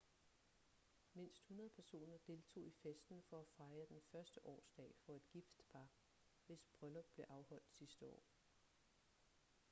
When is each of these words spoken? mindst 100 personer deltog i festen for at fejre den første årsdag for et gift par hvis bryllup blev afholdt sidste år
mindst 1.13 1.39
100 1.43 1.69
personer 1.75 2.17
deltog 2.27 2.67
i 2.67 2.71
festen 2.83 3.23
for 3.29 3.39
at 3.39 3.47
fejre 3.57 3.85
den 3.89 4.01
første 4.11 4.45
årsdag 4.45 4.95
for 5.05 5.13
et 5.13 5.29
gift 5.29 5.61
par 5.71 5.87
hvis 6.45 6.65
bryllup 6.79 7.05
blev 7.15 7.25
afholdt 7.29 7.69
sidste 7.69 8.07
år 8.07 8.23